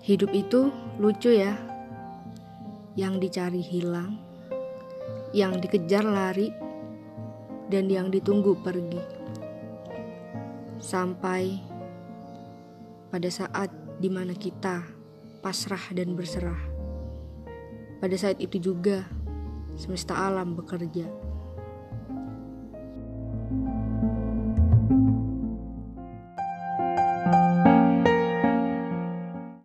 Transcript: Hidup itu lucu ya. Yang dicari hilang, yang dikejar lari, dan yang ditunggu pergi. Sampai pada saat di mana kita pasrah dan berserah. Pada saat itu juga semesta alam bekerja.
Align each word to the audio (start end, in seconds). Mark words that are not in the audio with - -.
Hidup 0.00 0.32
itu 0.32 0.72
lucu 0.96 1.28
ya. 1.28 1.52
Yang 2.96 3.28
dicari 3.28 3.60
hilang, 3.60 4.16
yang 5.36 5.60
dikejar 5.60 6.02
lari, 6.02 6.48
dan 7.68 7.86
yang 7.86 8.08
ditunggu 8.08 8.56
pergi. 8.64 8.98
Sampai 10.80 11.60
pada 13.12 13.28
saat 13.28 13.68
di 14.00 14.08
mana 14.08 14.32
kita 14.32 14.82
pasrah 15.44 15.92
dan 15.92 16.16
berserah. 16.16 16.60
Pada 18.00 18.16
saat 18.16 18.40
itu 18.40 18.56
juga 18.56 19.04
semesta 19.76 20.16
alam 20.16 20.56
bekerja. 20.56 21.04